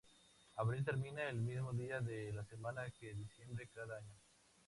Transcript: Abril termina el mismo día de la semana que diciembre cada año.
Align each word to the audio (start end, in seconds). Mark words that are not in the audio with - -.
Abril 0.55 0.83
termina 0.83 1.29
el 1.29 1.35
mismo 1.41 1.73
día 1.73 2.01
de 2.01 2.33
la 2.33 2.43
semana 2.43 2.89
que 2.89 3.13
diciembre 3.13 3.69
cada 3.71 3.97
año. 3.97 4.17